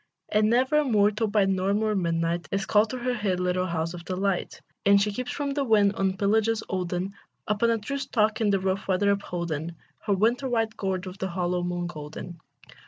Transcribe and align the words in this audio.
And 0.29 0.49
never 0.49 0.79
a 0.79 0.83
mortal 0.83 1.27
by 1.27 1.45
morn 1.45 1.83
or 1.83 1.93
midnight 1.93 2.47
Is 2.51 2.65
called 2.65 2.89
to 2.89 2.97
her 2.97 3.13
hid 3.13 3.39
little 3.39 3.67
house 3.67 3.93
of 3.93 4.03
delight; 4.03 4.59
And 4.83 4.99
she 4.99 5.11
keeps 5.11 5.31
from 5.31 5.51
the 5.51 5.63
wind, 5.63 5.93
on 5.93 6.07
his 6.07 6.15
pillages 6.15 6.63
olden, 6.67 7.13
Upon 7.47 7.69
a 7.69 7.77
true 7.77 7.99
stalk 7.99 8.41
in 8.41 8.49
rough 8.49 8.87
weather 8.87 9.11
upholden, 9.11 9.75
Her 10.07 10.13
winter 10.13 10.49
white 10.49 10.75
gourd 10.75 11.05
with 11.05 11.19
the 11.19 11.27
hollow 11.29 11.61
moon 11.61 11.85
golden. 11.85 12.39